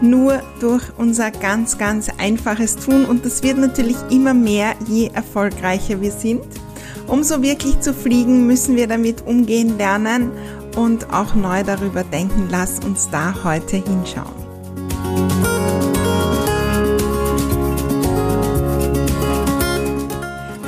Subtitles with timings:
[0.00, 6.00] nur durch unser ganz, ganz einfaches Tun und das wird natürlich immer mehr, je erfolgreicher
[6.00, 6.42] wir sind.
[7.06, 10.30] Um so wirklich zu fliegen, müssen wir damit umgehen lernen
[10.76, 12.48] und auch neu darüber denken.
[12.50, 14.48] Lass uns da heute hinschauen.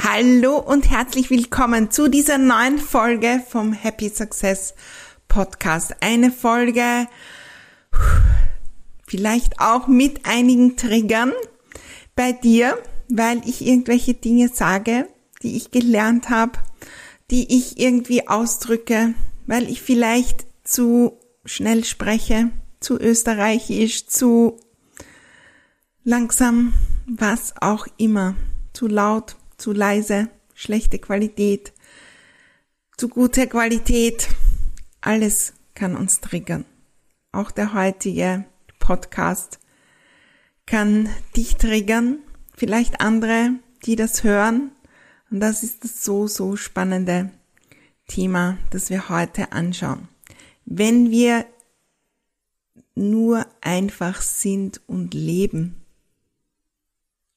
[0.03, 4.75] Hallo und herzlich willkommen zu dieser neuen Folge vom Happy Success
[5.29, 5.95] Podcast.
[6.01, 7.07] Eine Folge,
[9.11, 11.33] vielleicht auch mit einigen Triggern
[12.15, 15.09] bei dir, weil ich irgendwelche Dinge sage,
[15.43, 16.53] die ich gelernt habe,
[17.33, 19.15] die ich irgendwie ausdrücke,
[19.47, 24.61] weil ich vielleicht zu schnell spreche, zu österreichisch, zu
[26.05, 26.73] langsam,
[27.09, 28.37] was auch immer,
[28.73, 31.73] zu laut, zu leise, schlechte Qualität,
[32.97, 34.29] zu guter Qualität,
[35.01, 36.65] alles kann uns triggern.
[37.33, 38.45] Auch der heutige
[38.91, 39.61] Podcast
[40.67, 42.19] kann dich triggern,
[42.57, 43.51] vielleicht andere,
[43.87, 44.73] die das hören.
[45.31, 47.31] Und das ist das so, so spannende
[48.09, 50.09] Thema, das wir heute anschauen.
[50.65, 51.47] Wenn wir
[52.97, 55.77] nur einfach sind und leben,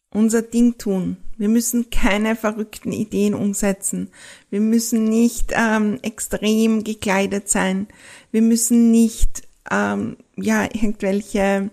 [0.09, 1.17] unser Ding tun.
[1.37, 4.09] Wir müssen keine verrückten Ideen umsetzen.
[4.49, 7.87] Wir müssen nicht ähm, extrem gekleidet sein.
[8.31, 11.69] Wir müssen nicht ähm, ja irgendwelche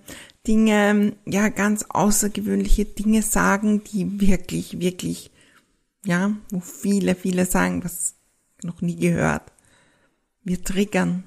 [0.47, 5.31] Dinge, ja ganz außergewöhnliche Dinge sagen, die wirklich, wirklich,
[6.04, 8.15] ja, wo viele, viele sagen, was
[8.62, 9.53] noch nie gehört.
[10.43, 11.25] Wir triggern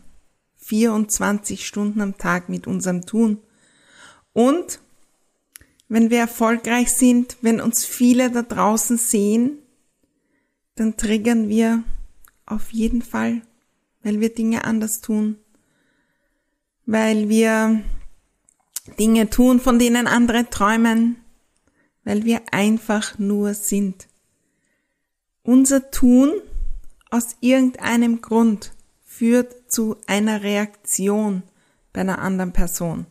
[0.57, 3.39] 24 Stunden am Tag mit unserem Tun.
[4.33, 4.79] Und
[5.87, 9.59] wenn wir erfolgreich sind, wenn uns viele da draußen sehen,
[10.75, 11.83] dann triggern wir
[12.45, 13.41] auf jeden Fall,
[14.01, 15.37] weil wir Dinge anders tun,
[16.85, 17.81] weil wir
[18.99, 21.17] Dinge tun, von denen andere träumen,
[22.03, 24.07] weil wir einfach nur sind.
[25.43, 26.31] Unser Tun
[27.09, 28.73] aus irgendeinem Grund
[29.05, 31.43] führt zu einer Reaktion
[31.93, 33.05] bei einer anderen Person.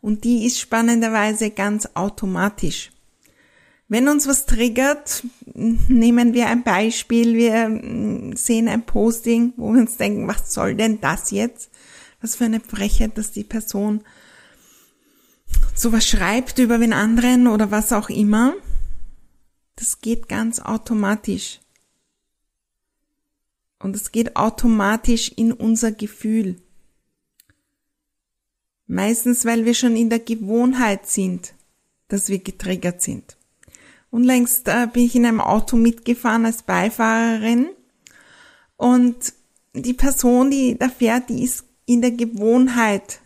[0.00, 2.90] Und die ist spannenderweise ganz automatisch.
[3.88, 5.24] Wenn uns was triggert,
[5.54, 11.00] nehmen wir ein Beispiel, wir sehen ein Posting, wo wir uns denken, was soll denn
[11.00, 11.70] das jetzt?
[12.24, 14.02] Was für eine Frechheit, dass die Person
[15.74, 18.54] sowas schreibt über den anderen oder was auch immer.
[19.76, 21.60] Das geht ganz automatisch.
[23.78, 26.56] Und es geht automatisch in unser Gefühl.
[28.86, 31.52] Meistens, weil wir schon in der Gewohnheit sind,
[32.08, 33.36] dass wir getriggert sind.
[34.08, 37.68] Und längst äh, bin ich in einem Auto mitgefahren als Beifahrerin
[38.78, 39.34] und
[39.74, 43.20] die Person, die da fährt, die ist in der Gewohnheit,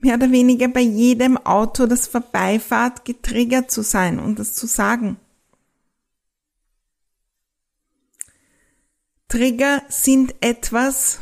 [0.00, 5.16] mehr oder weniger bei jedem Auto, das vorbeifahrt, getriggert zu sein und das zu sagen.
[9.28, 11.20] Trigger sind etwas,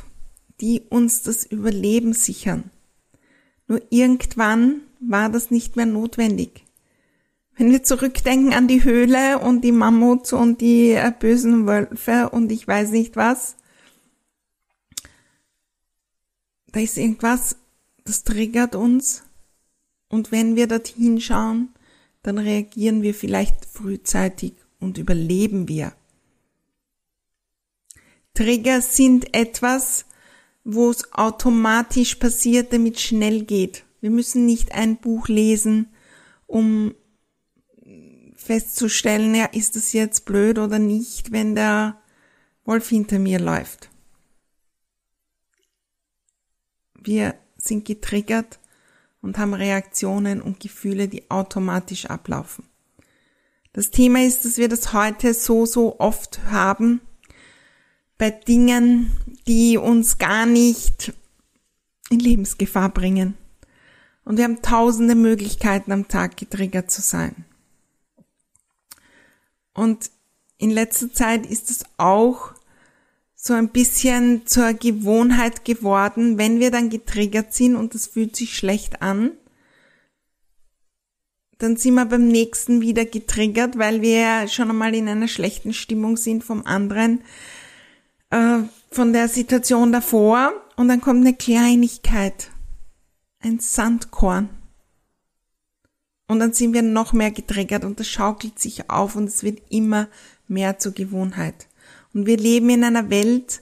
[0.61, 2.71] die uns das Überleben sichern.
[3.69, 6.65] Nur irgendwann war das nicht mehr notwendig.
[7.57, 12.51] Wenn wir zurückdenken an die Höhle und die Mammuts und die äh, bösen Wölfe und
[12.51, 13.57] ich weiß nicht was,
[16.73, 17.57] da ist irgendwas,
[18.05, 19.25] das triggert uns.
[20.09, 21.71] Und wenn wir dorthin schauen,
[22.23, 25.93] dann reagieren wir vielleicht frühzeitig und überleben wir.
[28.35, 30.07] Trigger sind etwas,
[30.65, 33.85] wo es automatisch passiert, damit schnell geht.
[34.01, 35.89] Wir müssen nicht ein Buch lesen,
[36.47, 36.95] um
[38.35, 42.01] festzustellen, ja, ist das jetzt blöd oder nicht, wenn der
[42.65, 43.91] Wolf hinter mir läuft.
[47.03, 48.59] Wir sind getriggert
[49.23, 52.65] und haben Reaktionen und Gefühle, die automatisch ablaufen.
[53.73, 57.01] Das Thema ist, dass wir das heute so, so oft haben,
[58.19, 59.13] bei Dingen,
[59.47, 61.13] die uns gar nicht
[62.11, 63.37] in Lebensgefahr bringen.
[64.25, 67.45] Und wir haben tausende Möglichkeiten am Tag getriggert zu sein.
[69.73, 70.11] Und
[70.59, 72.53] in letzter Zeit ist es auch
[73.43, 78.55] so ein bisschen zur Gewohnheit geworden, wenn wir dann getriggert sind und es fühlt sich
[78.55, 79.31] schlecht an,
[81.57, 85.73] dann sind wir beim nächsten wieder getriggert, weil wir ja schon einmal in einer schlechten
[85.73, 87.23] Stimmung sind vom anderen,
[88.29, 88.59] äh,
[88.91, 92.51] von der Situation davor und dann kommt eine Kleinigkeit,
[93.41, 94.51] ein Sandkorn.
[96.29, 99.63] Und dann sind wir noch mehr getriggert und das schaukelt sich auf und es wird
[99.71, 100.09] immer
[100.47, 101.70] mehr zur Gewohnheit.
[102.15, 103.61] Und wir leben in einer Welt,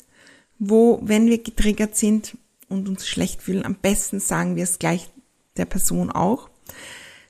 [0.58, 2.36] wo, wenn wir getriggert sind
[2.68, 5.10] und uns schlecht fühlen, am besten sagen wir es gleich
[5.56, 6.48] der Person auch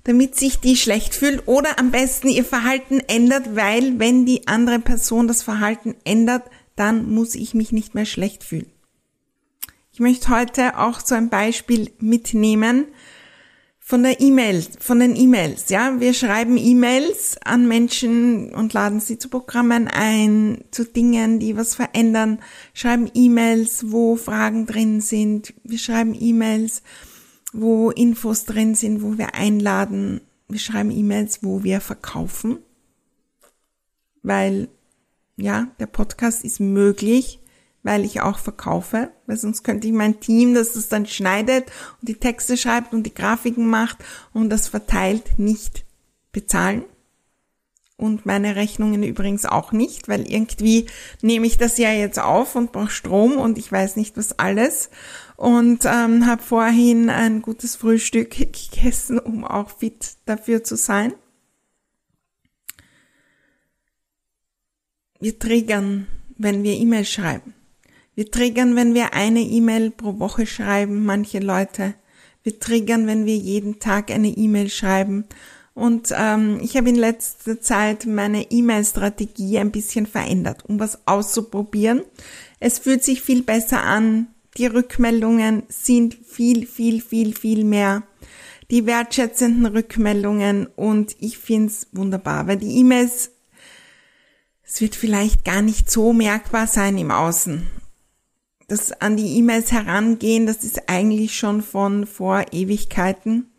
[0.09, 4.79] damit sich die schlecht fühlt oder am besten ihr Verhalten ändert, weil wenn die andere
[4.79, 6.44] Person das Verhalten ändert,
[6.76, 8.73] dann muss ich mich nicht mehr schlecht fühlen.
[9.93, 12.87] Ich möchte heute auch so ein Beispiel mitnehmen
[13.88, 15.70] von der E-Mail, von den E-Mails.
[15.70, 21.56] Ja, wir schreiben E-Mails an Menschen und laden sie zu Programmen ein, zu Dingen, die
[21.56, 22.38] was verändern,
[22.75, 25.55] schreiben E-Mails, wo Fragen drin sind.
[25.64, 26.82] Wir schreiben E-Mails,
[27.55, 30.20] wo Infos drin sind, wo wir einladen.
[30.50, 32.58] Wir schreiben E-Mails, wo wir verkaufen,
[34.23, 34.69] weil
[35.37, 37.41] ja, der Podcast ist möglich,
[37.88, 42.11] weil ich auch verkaufe, weil sonst könnte ich mein Team, das es dann schneidet und
[42.11, 43.96] die Texte schreibt und die Grafiken macht
[44.35, 45.87] und das verteilt, nicht
[46.31, 46.85] bezahlen.
[47.96, 50.85] Und meine Rechnungen übrigens auch nicht, weil irgendwie
[51.23, 54.91] nehme ich das ja jetzt auf und brauche Strom und ich weiß nicht was alles
[55.37, 58.32] und ähm, habe vorhin ein gutes Frühstück
[58.73, 61.14] gegessen, um auch fit dafür zu sein.
[65.20, 66.06] Wir triggern,
[66.37, 67.55] wenn wir E-Mail schreiben.
[68.19, 71.94] Wir triggern, wenn wir eine E-Mail pro Woche schreiben, manche Leute.
[72.43, 75.26] Wir triggern, wenn wir jeden Tag eine E-Mail schreiben.
[75.73, 82.03] Und ähm, ich habe in letzter Zeit meine E-Mail-Strategie ein bisschen verändert, um was auszuprobieren.
[82.59, 84.26] Es fühlt sich viel besser an,
[84.56, 88.03] die Rückmeldungen sind viel, viel, viel, viel mehr.
[88.73, 93.31] Die wertschätzenden Rückmeldungen und ich find's wunderbar, weil die E-Mails,
[94.65, 97.69] es wird vielleicht gar nicht so merkbar sein im Außen.
[98.69, 103.50] Das an die E-Mails herangehen, das ist eigentlich schon von vor Ewigkeiten.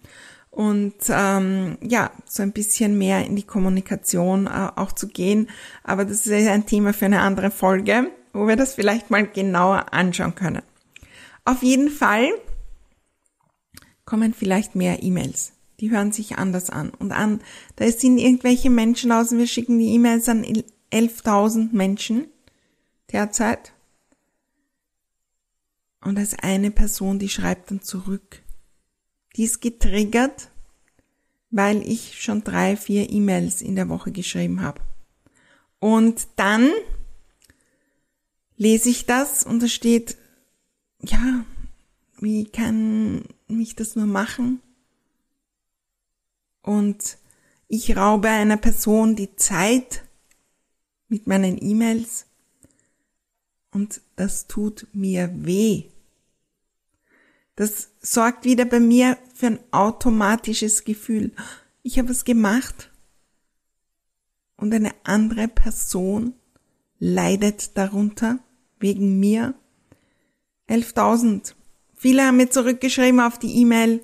[0.52, 5.50] Und ähm, ja, so ein bisschen mehr in die Kommunikation äh, auch zu gehen.
[5.84, 9.94] Aber das ist ein Thema für eine andere Folge, wo wir das vielleicht mal genauer
[9.94, 10.62] anschauen können.
[11.46, 12.30] Auf jeden Fall
[14.06, 15.54] kommen vielleicht mehr E-Mails.
[15.80, 16.92] Die hören sich anders an.
[16.92, 17.42] Und an,
[17.78, 20.46] da sind irgendwelche Menschen aus wir schicken die E-Mails an
[20.92, 22.28] 11.000 Menschen
[23.12, 23.72] derzeit.
[26.02, 28.42] Und ist eine Person, die schreibt dann zurück.
[29.36, 30.50] Die ist getriggert,
[31.52, 34.82] weil ich schon drei, vier E-Mails in der Woche geschrieben habe.
[35.80, 36.72] Und dann
[38.58, 40.18] lese ich das und da steht,
[41.02, 41.46] ja,
[42.20, 44.62] wie kann mich das nur machen?
[46.62, 47.18] Und
[47.68, 50.04] ich raube einer Person die Zeit
[51.08, 52.26] mit meinen E-Mails
[53.72, 55.86] und das tut mir weh.
[57.56, 61.34] Das sorgt wieder bei mir für ein automatisches Gefühl.
[61.84, 62.90] Ich habe es gemacht
[64.56, 66.34] und eine andere Person
[67.00, 68.40] leidet darunter
[68.80, 69.56] wegen mir
[70.70, 71.54] 11.000.
[71.96, 74.04] Viele haben mir zurückgeschrieben auf die E-Mail,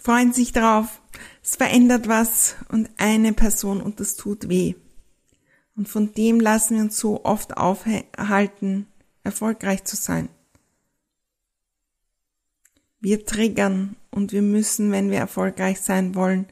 [0.00, 1.00] freuen sich drauf.
[1.42, 4.74] Es verändert was und eine Person und das tut weh.
[5.76, 8.86] Und von dem lassen wir uns so oft aufhalten,
[9.24, 10.28] erfolgreich zu sein.
[13.00, 16.46] Wir triggern und wir müssen, wenn wir erfolgreich sein wollen,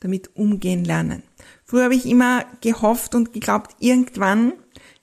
[0.00, 1.22] damit umgehen lernen.
[1.64, 4.52] Früher habe ich immer gehofft und geglaubt, irgendwann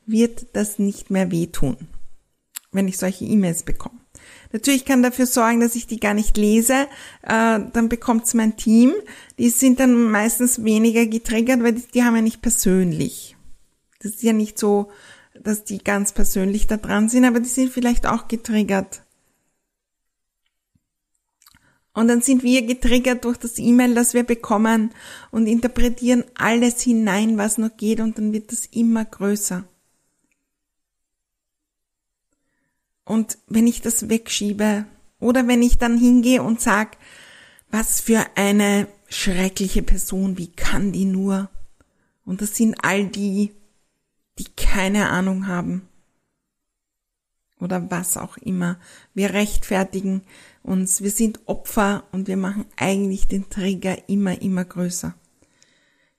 [0.05, 1.87] wird das nicht mehr wehtun
[2.73, 3.99] wenn ich solche E-Mails bekomme.
[4.51, 6.87] Natürlich kann dafür sorgen, dass ich die gar nicht lese.
[7.23, 8.93] Äh, dann bekommt's mein Team.
[9.37, 13.35] Die sind dann meistens weniger getriggert, weil die, die haben ja nicht persönlich.
[14.01, 14.91] Das ist ja nicht so,
[15.43, 19.03] dass die ganz persönlich da dran sind, aber die sind vielleicht auch getriggert.
[21.93, 24.91] Und dann sind wir getriggert durch das E-Mail, das wir bekommen
[25.29, 29.63] und interpretieren alles hinein, was nur geht und dann wird das immer größer.
[33.05, 34.85] Und wenn ich das wegschiebe
[35.19, 36.97] oder wenn ich dann hingehe und sag,
[37.69, 41.49] was für eine schreckliche Person, wie kann die nur?
[42.25, 43.51] Und das sind all die,
[44.39, 45.87] die keine Ahnung haben.
[47.59, 48.77] oder was auch immer.
[49.13, 50.23] Wir rechtfertigen
[50.63, 55.15] uns, wir sind Opfer und wir machen eigentlich den Trigger immer, immer größer.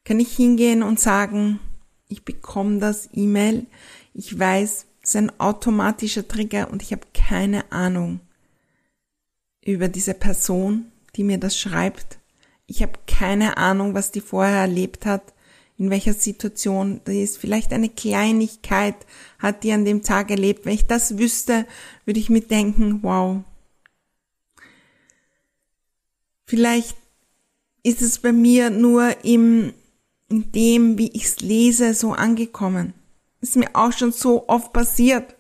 [0.05, 1.61] Kann ich hingehen und sagen,
[2.09, 3.67] ich bekomme das E-Mail,
[4.15, 8.21] ich weiß, es ist ein automatischer Trigger und ich habe keine Ahnung
[9.63, 12.19] über diese Person, die mir das schreibt.
[12.67, 15.34] Ich habe keine Ahnung, was die vorher erlebt hat,
[15.79, 17.39] in welcher Situation die ist.
[17.39, 18.95] Vielleicht eine Kleinigkeit
[19.39, 20.65] hat die an dem Tag erlebt.
[20.65, 21.67] Wenn ich das wüsste,
[22.05, 23.43] würde ich mir denken, wow.
[26.47, 26.97] Vielleicht
[27.83, 29.73] ist es bei mir nur im,
[30.29, 32.95] in dem, wie ich es lese, so angekommen
[33.45, 35.37] ist mir auch schon so oft passiert,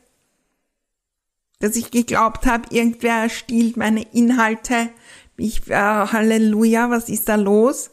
[1.59, 4.91] dass ich geglaubt habe, irgendwer stiehlt meine Inhalte.
[5.37, 7.91] Ich, äh, Halleluja, was ist da los?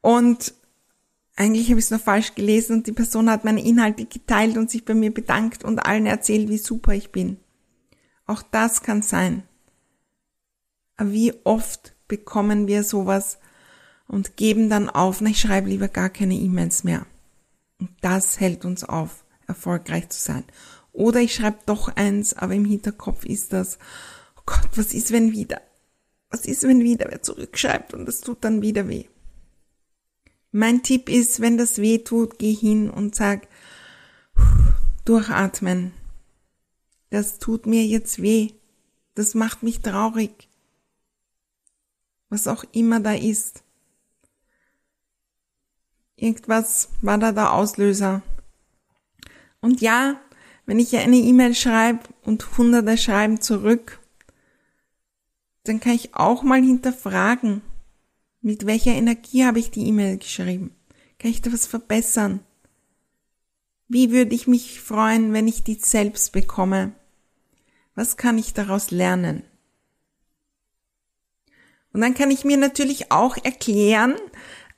[0.00, 0.54] Und
[1.38, 4.70] eigentlich habe ich es nur falsch gelesen und die Person hat meine Inhalte geteilt und
[4.70, 7.38] sich bei mir bedankt und allen erzählt, wie super ich bin.
[8.26, 9.44] Auch das kann sein.
[10.96, 13.38] Aber wie oft bekommen wir sowas
[14.08, 17.06] und geben dann auf, na, ich schreibe lieber gar keine E-Mails mehr.
[17.78, 20.42] Und das hält uns auf, erfolgreich zu sein.
[20.92, 23.78] Oder ich schreibe doch eins, aber im Hinterkopf ist das,
[24.36, 25.60] oh Gott, was ist, wenn wieder?
[26.30, 29.06] Was ist, wenn wieder wer zurückschreibt und das tut dann wieder weh?
[30.50, 33.48] Mein Tipp ist, wenn das weh tut, geh hin und sag,
[35.04, 35.92] durchatmen.
[37.10, 38.52] Das tut mir jetzt weh.
[39.14, 40.48] Das macht mich traurig.
[42.28, 43.62] Was auch immer da ist.
[46.16, 48.22] Irgendwas war da der Auslöser.
[49.60, 50.20] Und ja,
[50.66, 54.00] wenn ich eine E-Mail schreibe und hunderte schreiben zurück,
[55.64, 57.62] dann kann ich auch mal hinterfragen,
[58.48, 60.74] mit welcher Energie habe ich die E-Mail geschrieben?
[61.18, 62.40] Kann ich da was verbessern?
[63.88, 66.92] Wie würde ich mich freuen, wenn ich die selbst bekomme?
[67.94, 69.42] Was kann ich daraus lernen?
[71.92, 74.14] Und dann kann ich mir natürlich auch erklären,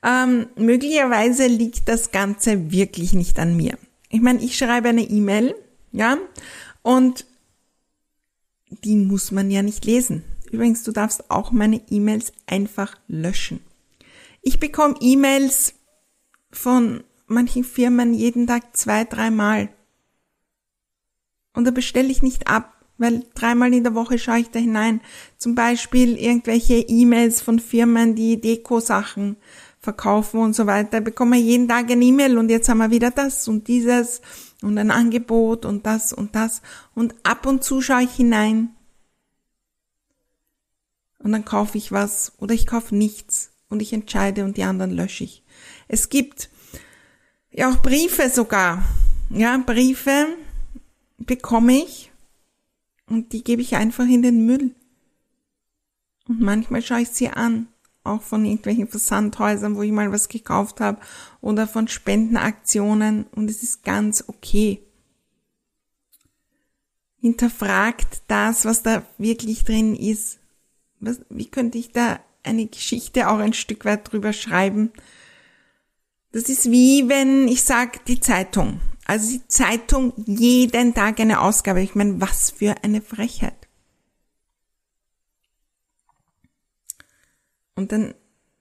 [0.03, 3.77] ähm, möglicherweise liegt das Ganze wirklich nicht an mir.
[4.09, 5.55] Ich meine, ich schreibe eine E-Mail,
[5.93, 6.17] ja,
[6.81, 7.25] und
[8.83, 10.25] die muss man ja nicht lesen.
[10.51, 13.61] Übrigens, du darfst auch meine E-Mails einfach löschen.
[14.41, 15.73] Ich bekomme E-Mails
[16.51, 19.69] von manchen Firmen jeden Tag zwei, dreimal.
[21.53, 24.99] Und da bestelle ich nicht ab, weil dreimal in der Woche schaue ich da hinein.
[25.37, 29.37] Zum Beispiel irgendwelche E-Mails von Firmen, die Deko-Sachen
[29.79, 33.09] verkaufen und so weiter, bekommen wir jeden Tag eine E-Mail und jetzt haben wir wieder
[33.09, 34.21] das und dieses
[34.61, 36.61] und ein Angebot und das und das
[36.93, 38.75] und ab und zu schaue ich hinein
[41.23, 44.91] und dann kaufe ich was oder ich kaufe nichts und ich entscheide und die anderen
[44.91, 45.43] lösche ich.
[45.87, 46.49] Es gibt
[47.51, 48.83] ja auch Briefe sogar,
[49.29, 50.27] ja, Briefe
[51.17, 52.11] bekomme ich
[53.07, 54.75] und die gebe ich einfach in den Müll.
[56.27, 57.67] Und manchmal schaue ich sie an
[58.03, 60.99] auch von irgendwelchen Versandhäusern, wo ich mal was gekauft habe
[61.39, 64.81] oder von Spendenaktionen und es ist ganz okay.
[67.19, 70.40] Hinterfragt das, was da wirklich drin ist.
[71.01, 74.91] Was, wie könnte ich da eine Geschichte auch ein Stück weit drüber schreiben?
[76.31, 78.79] Das ist wie wenn ich sage, die Zeitung.
[79.05, 81.81] Also die Zeitung jeden Tag eine Ausgabe.
[81.81, 83.67] Ich meine, was für eine Frechheit.
[87.75, 88.13] Und dann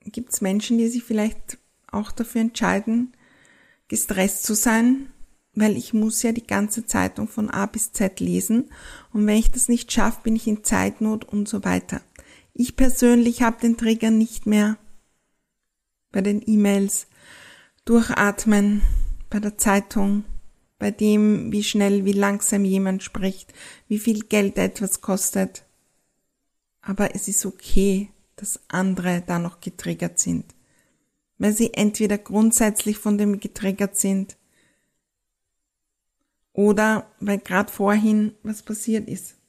[0.04, 1.58] gibt es Menschen, die sich vielleicht
[1.92, 3.12] auch dafür entscheiden,
[3.88, 5.12] gestresst zu sein,
[5.54, 8.70] weil ich muss ja die ganze Zeitung von A bis Z lesen
[9.12, 12.00] und wenn ich das nicht schaffe, bin ich in Zeitnot und so weiter.
[12.62, 14.76] Ich persönlich habe den Trigger nicht mehr
[16.12, 17.06] bei den E-Mails,
[17.86, 18.82] durchatmen,
[19.30, 20.24] bei der Zeitung,
[20.78, 23.54] bei dem, wie schnell, wie langsam jemand spricht,
[23.88, 25.64] wie viel Geld etwas kostet.
[26.82, 30.44] Aber es ist okay, dass andere da noch getriggert sind.
[31.38, 34.36] Weil sie entweder grundsätzlich von dem getriggert sind
[36.52, 39.39] oder weil gerade vorhin was passiert ist.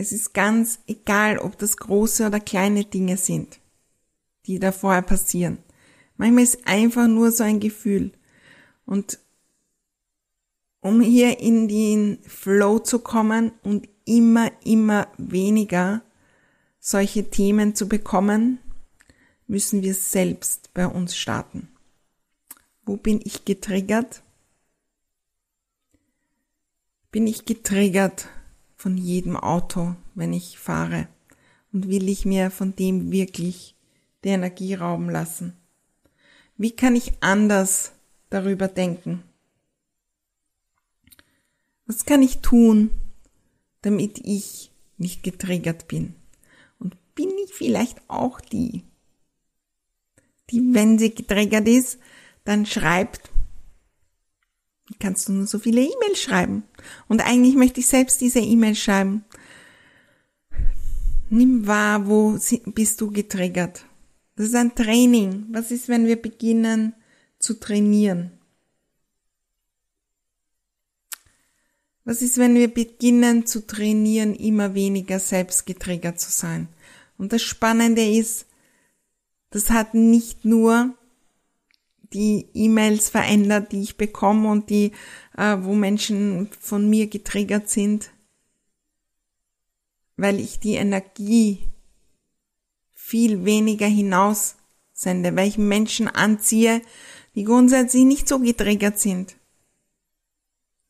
[0.00, 3.58] Es ist ganz egal, ob das große oder kleine Dinge sind,
[4.46, 5.58] die da vorher passieren.
[6.16, 8.12] Manchmal ist einfach nur so ein Gefühl.
[8.86, 9.18] Und
[10.80, 16.02] um hier in den Flow zu kommen und immer, immer weniger
[16.78, 18.60] solche Themen zu bekommen,
[19.48, 21.70] müssen wir selbst bei uns starten.
[22.84, 24.22] Wo bin ich getriggert?
[27.10, 28.28] Bin ich getriggert
[28.78, 31.08] von jedem Auto, wenn ich fahre?
[31.72, 33.74] Und will ich mir von dem wirklich
[34.24, 35.52] die Energie rauben lassen?
[36.56, 37.92] Wie kann ich anders
[38.30, 39.22] darüber denken?
[41.86, 42.90] Was kann ich tun,
[43.82, 46.14] damit ich nicht getriggert bin?
[46.78, 48.84] Und bin ich vielleicht auch die,
[50.50, 51.98] die, wenn sie getriggert ist,
[52.44, 53.30] dann schreibt,
[54.98, 56.64] kannst du nur so viele E-Mails schreiben?
[57.08, 59.24] Und eigentlich möchte ich selbst diese E-Mail schreiben.
[61.30, 63.84] Nimm wahr, wo bist du getriggert?
[64.36, 65.46] Das ist ein Training.
[65.50, 66.94] Was ist, wenn wir beginnen
[67.38, 68.32] zu trainieren?
[72.04, 76.68] Was ist, wenn wir beginnen zu trainieren, immer weniger selbst getriggert zu sein?
[77.18, 78.46] Und das Spannende ist,
[79.50, 80.94] das hat nicht nur
[82.12, 84.92] die E-Mails verändert, die ich bekomme und die,
[85.36, 88.10] äh, wo Menschen von mir getriggert sind,
[90.16, 91.60] weil ich die Energie
[92.94, 94.56] viel weniger hinaus
[94.92, 96.82] sende, weil ich Menschen anziehe,
[97.34, 99.36] die grundsätzlich nicht so getriggert sind,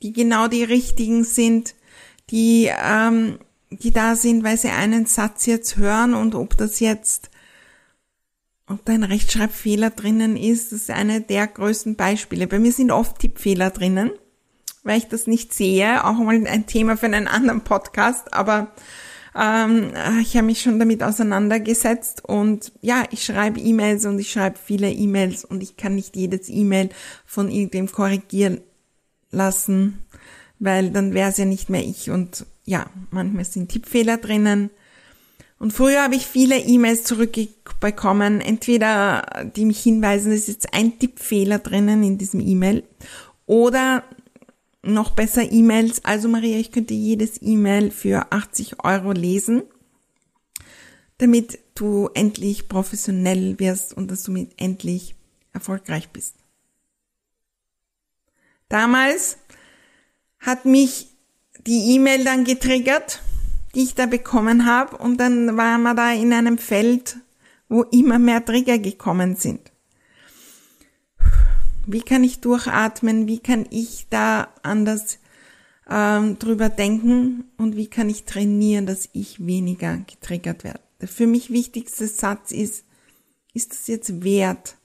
[0.02, 1.74] die genau die richtigen sind,
[2.30, 3.38] die, ähm,
[3.70, 7.30] die da sind, weil sie einen Satz jetzt hören und ob das jetzt
[8.68, 12.46] ob da ein Rechtschreibfehler drinnen ist, das ist eine der größten Beispiele.
[12.46, 14.10] Bei mir sind oft Tippfehler drinnen,
[14.82, 16.04] weil ich das nicht sehe.
[16.04, 18.72] Auch mal ein Thema für einen anderen Podcast, aber
[19.34, 22.24] ähm, ich habe mich schon damit auseinandergesetzt.
[22.24, 25.44] Und ja, ich schreibe E-Mails und ich schreibe viele E-Mails.
[25.44, 26.90] Und ich kann nicht jedes E-Mail
[27.24, 28.60] von irgendwem korrigieren
[29.30, 30.04] lassen,
[30.58, 32.10] weil dann wäre es ja nicht mehr ich.
[32.10, 34.70] Und ja, manchmal sind Tippfehler drinnen
[35.58, 40.98] und früher habe ich viele E-Mails zurückbekommen, entweder die mich hinweisen, es ist jetzt ein
[40.98, 42.84] Tippfehler drinnen in diesem E-Mail
[43.46, 44.04] oder
[44.82, 46.04] noch besser E-Mails.
[46.04, 49.62] Also Maria, ich könnte jedes E-Mail für 80 Euro lesen,
[51.18, 55.16] damit du endlich professionell wirst und dass du mit endlich
[55.52, 56.36] erfolgreich bist.
[58.68, 59.38] Damals
[60.38, 61.08] hat mich
[61.66, 63.20] die E-Mail dann getriggert
[63.74, 64.96] die ich da bekommen habe.
[64.96, 67.18] Und dann waren wir da in einem Feld,
[67.68, 69.72] wo immer mehr Trigger gekommen sind.
[71.86, 73.26] Wie kann ich durchatmen?
[73.26, 75.18] Wie kann ich da anders
[75.88, 77.44] ähm, drüber denken?
[77.56, 80.80] Und wie kann ich trainieren, dass ich weniger getriggert werde?
[81.00, 82.84] Der für mich wichtigste Satz ist,
[83.54, 84.76] ist es jetzt wert,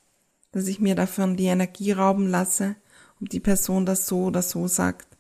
[0.51, 2.75] dass ich mir davon die Energie rauben lasse,
[3.21, 5.12] ob die Person das so oder so sagt?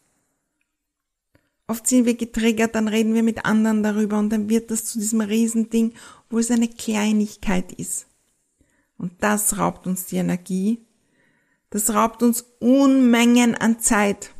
[1.67, 4.99] Oft sind wir getriggert, dann reden wir mit anderen darüber und dann wird das zu
[4.99, 5.93] diesem Riesending,
[6.29, 8.07] wo es eine Kleinigkeit ist.
[8.97, 10.85] Und das raubt uns die Energie.
[11.69, 14.31] Das raubt uns Unmengen an Zeit.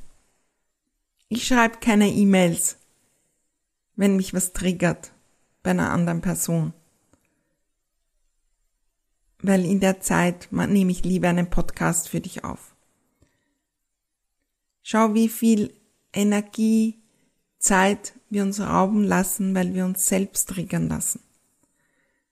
[1.29, 2.77] Ich schreibe keine E-Mails,
[3.95, 5.11] wenn mich was triggert
[5.63, 6.73] bei einer anderen Person.
[9.41, 12.75] Weil in der Zeit nehme ich lieber einen Podcast für dich auf.
[14.83, 15.73] Schau, wie viel
[16.13, 17.02] Energie
[17.63, 21.21] Zeit wir uns rauben lassen, weil wir uns selbst triggern lassen.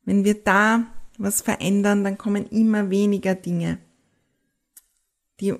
[0.03, 0.85] Wenn wir da
[1.17, 3.77] was verändern, dann kommen immer weniger Dinge,
[5.39, 5.55] die,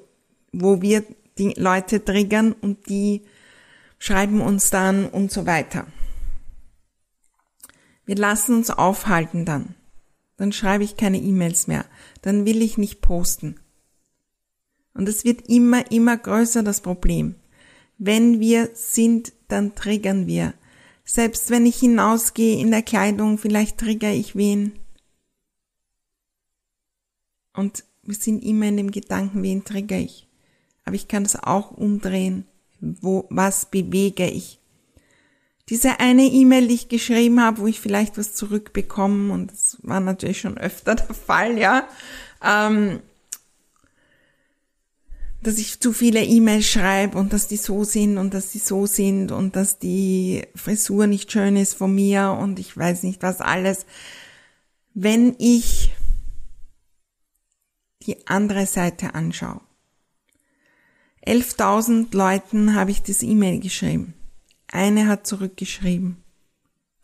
[0.51, 1.03] wo wir
[1.38, 3.23] die Leute triggern und die
[3.97, 5.88] schreiben uns dann und so weiter.
[8.05, 9.75] Wir lassen uns aufhalten dann.
[10.38, 11.86] Dann schreibe ich keine E-Mails mehr.
[12.23, 13.60] Dann will ich nicht posten.
[14.93, 17.36] Und es wird immer, immer größer, das Problem.
[18.03, 20.55] Wenn wir sind, dann triggern wir.
[21.05, 24.71] Selbst wenn ich hinausgehe in der Kleidung, vielleicht trigger ich wen.
[27.53, 30.27] Und wir sind immer in dem Gedanken, wen trigger ich.
[30.83, 32.45] Aber ich kann es auch umdrehen.
[32.79, 34.59] Wo, was bewege ich?
[35.69, 39.99] Diese eine E-Mail, die ich geschrieben habe, wo ich vielleicht was zurückbekomme, und das war
[39.99, 41.87] natürlich schon öfter der Fall, ja,
[42.43, 42.99] ähm,
[45.41, 48.86] dass ich zu viele E-Mails schreibe und dass die so sind und dass die so
[48.86, 53.41] sind und dass die Frisur nicht schön ist von mir und ich weiß nicht was
[53.41, 53.86] alles.
[54.93, 55.91] Wenn ich
[58.06, 59.62] die andere Seite anschaue.
[61.25, 64.15] 11.000 Leuten habe ich das E-Mail geschrieben.
[64.71, 66.17] Eine hat zurückgeschrieben.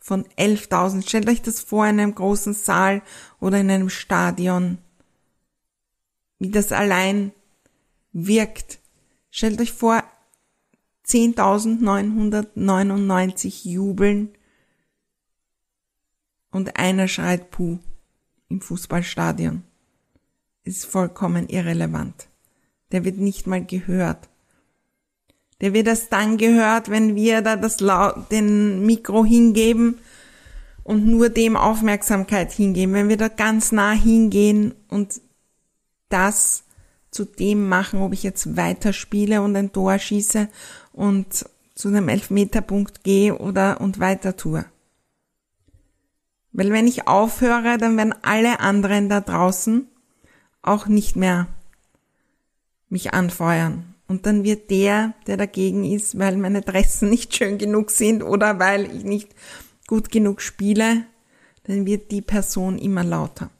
[0.00, 1.06] Von 11.000.
[1.06, 3.02] Stellt euch das vor in einem großen Saal
[3.40, 4.78] oder in einem Stadion.
[6.38, 7.32] Wie das allein
[8.12, 8.78] wirkt.
[9.30, 10.02] Stellt euch vor,
[11.06, 14.30] 10.999 jubeln
[16.50, 17.78] und einer schreit Puh
[18.48, 19.64] im Fußballstadion.
[20.64, 22.28] Ist vollkommen irrelevant.
[22.92, 24.28] Der wird nicht mal gehört.
[25.60, 29.98] Der wird erst dann gehört, wenn wir da das laut, den Mikro hingeben
[30.84, 32.94] und nur dem Aufmerksamkeit hingeben.
[32.94, 35.20] Wenn wir da ganz nah hingehen und
[36.08, 36.64] das
[37.10, 40.48] zu dem machen, ob ich jetzt weiterspiele und ein Tor schieße
[40.92, 44.64] und zu einem Elfmeterpunkt gehe oder und weiter tue.
[46.52, 49.86] Weil wenn ich aufhöre, dann werden alle anderen da draußen
[50.62, 51.46] auch nicht mehr
[52.88, 53.94] mich anfeuern.
[54.08, 58.58] Und dann wird der, der dagegen ist, weil meine Dressen nicht schön genug sind oder
[58.58, 59.34] weil ich nicht
[59.86, 61.04] gut genug spiele,
[61.64, 63.50] dann wird die Person immer lauter.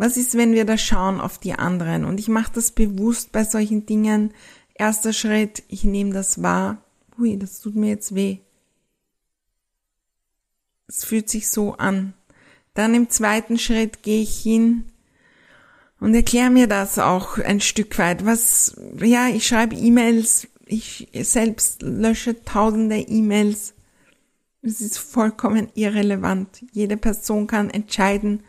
[0.00, 2.06] Was ist, wenn wir da schauen auf die anderen?
[2.06, 4.32] Und ich mache das bewusst bei solchen Dingen.
[4.72, 6.78] Erster Schritt, ich nehme das wahr.
[7.18, 8.38] Ui, das tut mir jetzt weh.
[10.88, 12.14] Es fühlt sich so an.
[12.72, 14.84] Dann im zweiten Schritt gehe ich hin
[16.00, 18.24] und erkläre mir das auch ein Stück weit.
[18.24, 23.74] Was, ja, ich schreibe E-Mails, ich selbst lösche tausende E-Mails.
[24.62, 26.64] Es ist vollkommen irrelevant.
[26.72, 28.42] Jede Person kann entscheiden,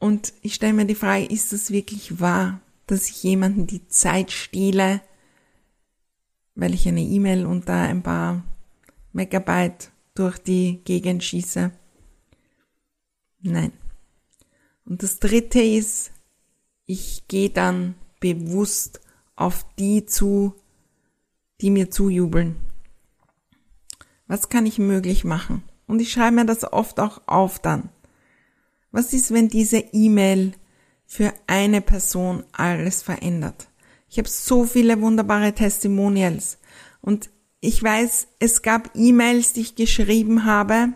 [0.00, 4.32] und ich stelle mir die Frage, ist es wirklich wahr, dass ich jemanden die Zeit
[4.32, 5.02] stehle,
[6.54, 8.42] weil ich eine E-Mail und da ein paar
[9.12, 11.70] Megabyte durch die Gegend schieße?
[13.42, 13.72] Nein.
[14.86, 16.12] Und das dritte ist,
[16.86, 19.00] ich gehe dann bewusst
[19.36, 20.54] auf die zu,
[21.60, 22.56] die mir zujubeln.
[24.26, 25.62] Was kann ich möglich machen?
[25.86, 27.90] Und ich schreibe mir das oft auch auf dann.
[28.92, 30.52] Was ist, wenn diese E-Mail
[31.06, 33.68] für eine Person alles verändert?
[34.08, 36.58] Ich habe so viele wunderbare Testimonials
[37.00, 40.92] und ich weiß, es gab E-Mails, die ich geschrieben habe,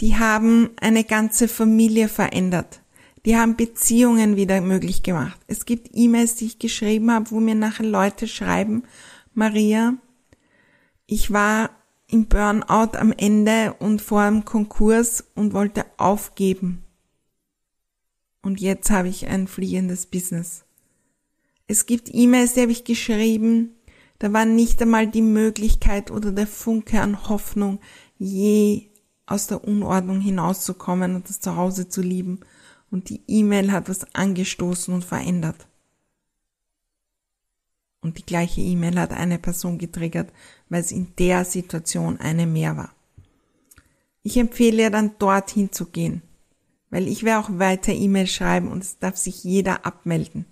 [0.00, 2.80] die haben eine ganze Familie verändert.
[3.24, 5.38] Die haben Beziehungen wieder möglich gemacht.
[5.46, 8.84] Es gibt E-Mails, die ich geschrieben habe, wo mir nachher Leute schreiben,
[9.34, 9.94] Maria,
[11.06, 11.70] ich war
[12.08, 16.84] im Burnout am Ende und vor dem Konkurs und wollte aufgeben
[18.42, 20.64] und jetzt habe ich ein fliehendes Business.
[21.66, 23.74] Es gibt E-Mails, die habe ich geschrieben,
[24.18, 27.78] da war nicht einmal die Möglichkeit oder der Funke an Hoffnung,
[28.18, 28.88] je
[29.26, 32.40] aus der Unordnung hinauszukommen und das Zuhause zu lieben.
[32.90, 35.68] Und die E-Mail hat was angestoßen und verändert.
[38.00, 40.32] Und die gleiche E-Mail hat eine Person getriggert,
[40.68, 42.94] weil es in der Situation eine mehr war.
[44.22, 46.22] Ich empfehle dann dorthin zu gehen.
[46.90, 50.46] Weil ich werde auch weiter E-Mail schreiben und es darf sich jeder abmelden.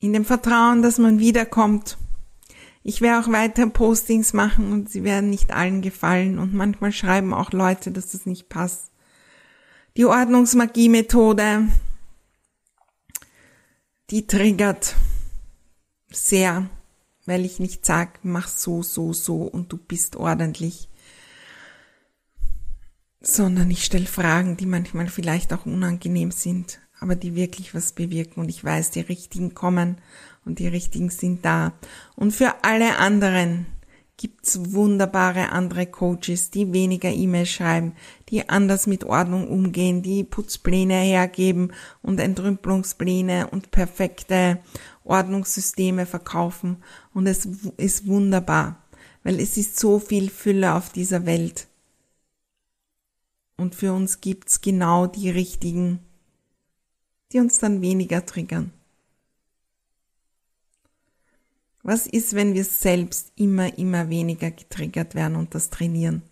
[0.00, 1.98] In dem Vertrauen, dass man wiederkommt.
[2.82, 7.34] Ich werde auch weiter Postings machen und sie werden nicht allen gefallen und manchmal schreiben
[7.34, 8.90] auch Leute, dass das nicht passt.
[9.96, 11.68] Die Ordnungsmagie-Methode,
[14.08, 14.96] die triggert
[16.10, 16.70] sehr,
[17.26, 20.89] weil ich nicht sage, mach so, so, so und du bist ordentlich
[23.20, 28.40] sondern ich stelle Fragen, die manchmal vielleicht auch unangenehm sind, aber die wirklich was bewirken
[28.40, 29.98] und ich weiß, die richtigen kommen
[30.44, 31.72] und die richtigen sind da.
[32.16, 33.66] Und für alle anderen
[34.16, 37.94] gibt's wunderbare andere Coaches, die weniger E-Mails schreiben,
[38.28, 44.58] die anders mit Ordnung umgehen, die Putzpläne hergeben und Entrümpelungspläne und perfekte
[45.04, 46.82] Ordnungssysteme verkaufen.
[47.14, 47.46] Und es
[47.78, 48.82] ist wunderbar,
[49.24, 51.69] weil es ist so viel Fülle auf dieser Welt.
[53.60, 55.98] Und für uns gibt's genau die richtigen,
[57.30, 58.72] die uns dann weniger triggern.
[61.82, 66.22] Was ist, wenn wir selbst immer, immer weniger getriggert werden und das trainieren?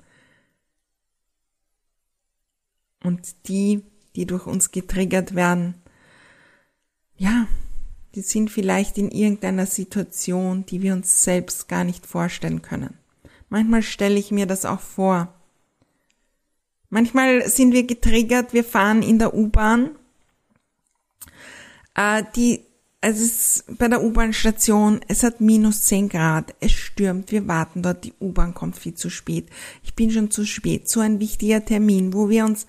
[3.04, 3.82] Und die,
[4.16, 5.74] die durch uns getriggert werden,
[7.18, 7.46] ja,
[8.14, 12.96] die sind vielleicht in irgendeiner Situation, die wir uns selbst gar nicht vorstellen können.
[13.50, 15.37] Manchmal stelle ich mir das auch vor,
[16.90, 19.90] Manchmal sind wir getriggert, wir fahren in der U-Bahn.
[21.94, 22.60] Äh, die,
[23.00, 27.82] also es ist bei der U-Bahn-Station, es hat minus 10 Grad, es stürmt, wir warten
[27.82, 29.48] dort, die U-Bahn kommt viel zu spät.
[29.84, 30.88] Ich bin schon zu spät.
[30.88, 32.66] So ein wichtiger Termin, wo wir uns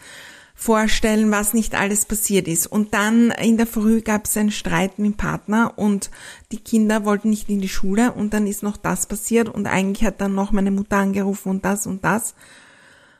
[0.53, 2.67] vorstellen, was nicht alles passiert ist.
[2.67, 6.11] Und dann in der Früh gab es einen Streit mit dem Partner und
[6.51, 10.05] die Kinder wollten nicht in die Schule und dann ist noch das passiert und eigentlich
[10.05, 12.35] hat dann noch meine Mutter angerufen und das und das.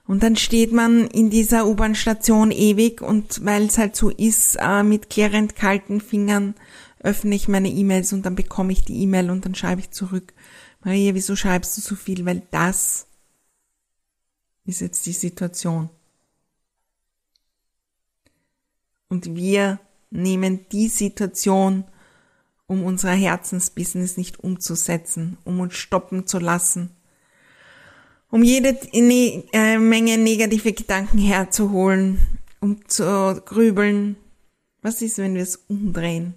[0.09, 4.81] Und dann steht man in dieser U-Bahn-Station ewig und weil es halt so ist, äh,
[4.81, 6.55] mit klärend kalten Fingern
[6.97, 10.33] öffne ich meine E-Mails und dann bekomme ich die E-Mail und dann schreibe ich zurück.
[10.83, 12.25] Maria, wieso schreibst du so viel?
[12.25, 13.05] Weil das
[14.65, 15.91] ist jetzt die Situation.
[19.09, 21.83] Und wir nehmen die Situation,
[22.65, 26.95] um unser Herzensbusiness nicht umzusetzen, um uns stoppen zu lassen
[28.29, 32.19] um jede ne äh, Menge negative Gedanken herzuholen
[32.59, 34.17] um zu grübeln,
[34.81, 36.33] was ist, wenn wir es umdrehen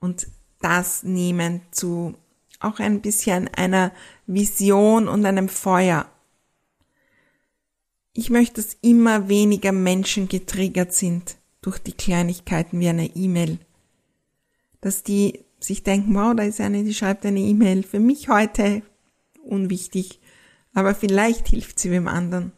[0.00, 0.26] und
[0.60, 2.14] das nehmen zu
[2.58, 3.90] auch ein bisschen einer
[4.26, 6.06] Vision und einem Feuer.
[8.12, 13.58] Ich möchte, dass immer weniger Menschen getriggert sind durch die Kleinigkeiten wie eine E-Mail.
[14.82, 17.82] Dass die sich denken, wow, da ist eine, die schreibt eine E-Mail.
[17.82, 18.82] Für mich heute
[19.42, 20.19] unwichtig,
[20.74, 22.52] aber vielleicht hilft sie dem anderen.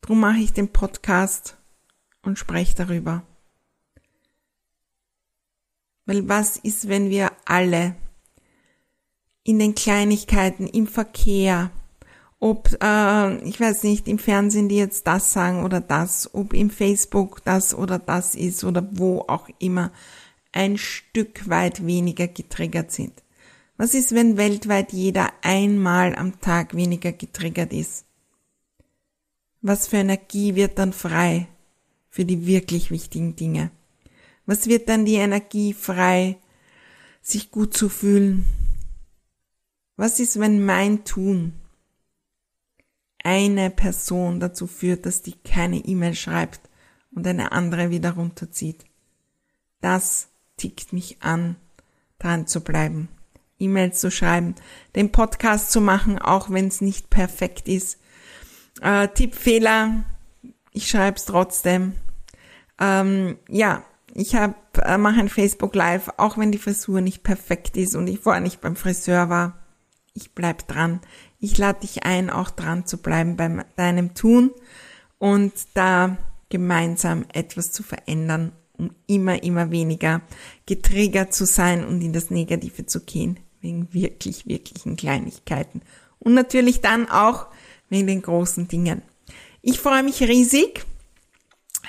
[0.00, 1.56] Drum mache ich den Podcast
[2.22, 3.22] und spreche darüber.
[6.06, 7.94] Weil was ist, wenn wir alle
[9.44, 11.70] in den Kleinigkeiten, im Verkehr,
[12.40, 16.70] ob, äh, ich weiß nicht, im Fernsehen die jetzt das sagen oder das, ob im
[16.70, 19.92] Facebook das oder das ist oder wo auch immer,
[20.52, 23.22] ein Stück weit weniger getriggert sind.
[23.80, 28.04] Was ist, wenn weltweit jeder einmal am Tag weniger getriggert ist?
[29.62, 31.48] Was für Energie wird dann frei
[32.10, 33.70] für die wirklich wichtigen Dinge?
[34.44, 36.36] Was wird dann die Energie frei,
[37.22, 38.44] sich gut zu fühlen?
[39.96, 41.54] Was ist, wenn mein Tun
[43.24, 46.60] eine Person dazu führt, dass die keine E-Mail schreibt
[47.12, 48.84] und eine andere wieder runterzieht?
[49.80, 51.56] Das tickt mich an,
[52.18, 53.08] dran zu bleiben,
[53.60, 54.54] E-Mails zu schreiben,
[54.96, 57.98] den Podcast zu machen, auch wenn es nicht perfekt ist.
[58.80, 60.04] Äh, Tippfehler,
[60.72, 61.92] ich schreibe es trotzdem.
[62.80, 67.76] Ähm, ja, ich habe äh, mache ein Facebook Live, auch wenn die Frisur nicht perfekt
[67.76, 69.58] ist und ich vorher nicht beim Friseur war.
[70.14, 71.00] Ich bleib dran.
[71.38, 74.50] Ich lade dich ein, auch dran zu bleiben bei deinem Tun
[75.18, 76.16] und da
[76.48, 80.22] gemeinsam etwas zu verändern um immer, immer weniger
[80.66, 85.82] getriggert zu sein und in das Negative zu gehen, wegen wirklich, wirklichen Kleinigkeiten.
[86.18, 87.46] Und natürlich dann auch
[87.88, 89.02] wegen den großen Dingen.
[89.62, 90.84] Ich freue mich riesig,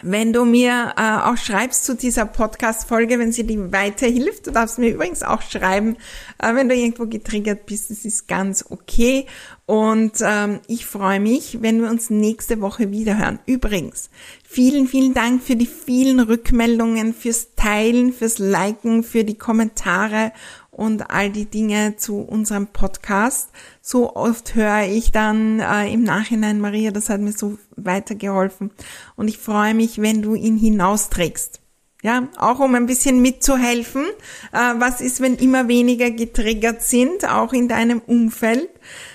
[0.04, 4.48] wenn du mir äh, auch schreibst zu dieser Podcast-Folge, wenn sie dir weiterhilft.
[4.48, 5.98] Du darfst mir übrigens auch schreiben,
[6.40, 7.92] äh, wenn du irgendwo getriggert bist.
[7.92, 9.26] Das ist ganz okay.
[9.66, 13.40] Und ähm, ich freue mich, wenn wir uns nächste Woche wiederhören.
[13.46, 14.10] Übrigens,
[14.44, 20.32] vielen, vielen Dank für die vielen Rückmeldungen, fürs Teilen, fürs Liken, für die Kommentare
[20.72, 23.50] und all die Dinge zu unserem Podcast.
[23.82, 28.72] So oft höre ich dann äh, im Nachhinein, Maria, das hat mir so weitergeholfen.
[29.16, 31.60] Und ich freue mich, wenn du ihn hinausträgst.
[32.04, 34.06] Ja, auch um ein bisschen mitzuhelfen.
[34.54, 38.70] Äh, was ist, wenn immer weniger getriggert sind, auch in deinem Umfeld?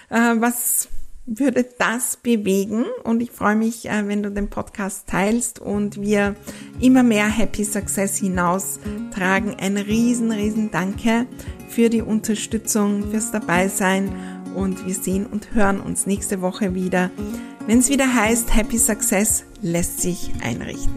[0.08, 0.88] Äh, was
[1.26, 2.84] würde das bewegen.
[3.04, 6.36] Und ich freue mich, äh, wenn du den Podcast teilst und wir
[6.80, 8.78] immer mehr Happy Success hinaus
[9.12, 9.56] tragen.
[9.58, 11.26] Ein riesen, riesen Danke
[11.68, 14.10] für die Unterstützung, fürs Dabeisein
[14.54, 17.10] und wir sehen und hören uns nächste Woche wieder,
[17.66, 20.94] wenn es wieder heißt, Happy Success lässt sich einrichten.